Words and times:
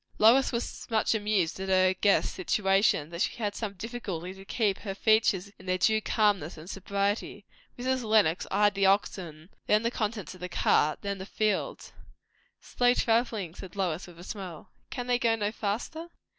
Lois 0.17 0.51
was 0.51 0.63
so 0.63 0.87
much 0.89 1.13
amused 1.13 1.59
at 1.59 1.69
her 1.69 1.93
guests' 1.93 2.33
situation, 2.33 3.11
that 3.11 3.21
she 3.21 3.35
had 3.35 3.53
some 3.53 3.73
difficulty 3.73 4.33
to 4.33 4.43
keep 4.43 4.79
her 4.79 4.95
features 4.95 5.49
in 5.59 5.67
their 5.67 5.77
due 5.77 6.01
calmness 6.01 6.57
and 6.57 6.67
sobriety. 6.71 7.45
Mrs. 7.77 8.03
Lenox 8.03 8.47
eyed 8.49 8.73
the 8.73 8.87
oxen, 8.87 9.51
then 9.67 9.83
the 9.83 9.91
contents 9.91 10.33
of 10.33 10.39
the 10.39 10.49
cart, 10.49 11.03
then 11.03 11.19
the 11.19 11.25
fields. 11.27 11.93
"Slow 12.59 12.95
travelling!" 12.95 13.53
said 13.53 13.75
Lois, 13.75 14.07
with 14.07 14.17
a 14.19 14.23
smile. 14.23 14.71
"Can 14.89 15.05
they 15.05 15.19
go 15.19 15.35
no 15.35 15.51
faster?" 15.51 16.07